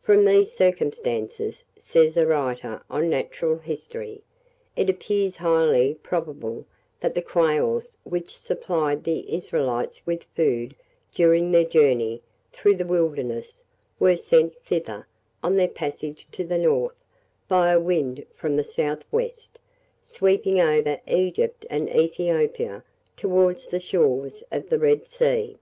"From 0.00 0.24
these 0.24 0.54
circumstances," 0.54 1.62
says 1.78 2.16
a 2.16 2.26
writer 2.26 2.82
on 2.88 3.10
natural 3.10 3.58
history, 3.58 4.22
"it 4.74 4.88
appears 4.88 5.36
highly 5.36 5.96
probable 5.96 6.64
that 7.00 7.14
the 7.14 7.20
quails 7.20 7.98
which 8.02 8.38
supplied 8.38 9.04
the 9.04 9.30
Israelites 9.34 10.00
with 10.06 10.24
food 10.34 10.74
during 11.12 11.52
their 11.52 11.66
journey 11.66 12.22
through 12.54 12.76
the 12.76 12.86
wilderness, 12.86 13.62
were 14.00 14.16
sent 14.16 14.56
thither, 14.62 15.06
on 15.42 15.56
their 15.56 15.68
passage 15.68 16.26
to 16.32 16.42
the 16.42 16.56
north, 16.56 16.96
by 17.46 17.70
a 17.70 17.78
wind 17.78 18.24
from 18.32 18.56
the 18.56 18.64
south 18.64 19.04
west, 19.12 19.58
sweeping 20.02 20.58
over 20.58 21.00
Egypt 21.06 21.66
and 21.68 21.90
Ethiopia 21.90 22.82
towards 23.14 23.68
the 23.68 23.80
shores 23.80 24.42
of 24.50 24.70
the 24.70 24.78
Red 24.78 25.06
Sea." 25.06 25.58